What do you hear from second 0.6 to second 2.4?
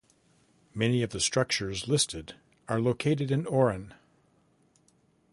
Many of the structures listed